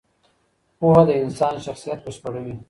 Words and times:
پوهه 0.79 1.03
د 1.07 1.11
انسان 1.23 1.55
شخصیت 1.65 1.99
بشپړوي. 2.05 2.55